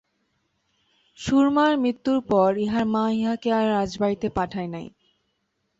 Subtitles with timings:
[1.19, 4.87] সুরমার মৃত্যুর পর ইহার মা ইহাকে আর রাজবাড়িতে পাঠায় নাই।